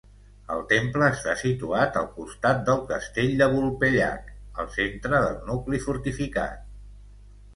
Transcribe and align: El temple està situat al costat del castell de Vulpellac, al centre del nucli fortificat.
El 0.53 0.61
temple 0.69 1.07
està 1.15 1.33
situat 1.41 1.97
al 1.99 2.05
costat 2.15 2.63
del 2.69 2.79
castell 2.93 3.35
de 3.41 3.47
Vulpellac, 3.55 4.31
al 4.63 4.71
centre 4.79 5.19
del 5.27 5.37
nucli 5.51 5.83
fortificat. 5.87 6.65